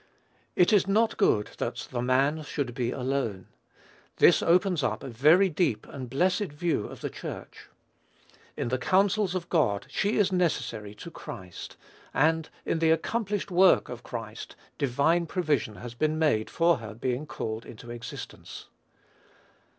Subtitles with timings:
[0.55, 3.49] "It is not good that the man should be alone."
[4.15, 7.69] This opens up a very deep and blessed view of the Church.
[8.57, 11.77] In the counsels of God she is necessary to Christ;
[12.15, 17.27] and in the accomplished work of Christ, divine provision has been made for her being
[17.27, 18.69] called into existence.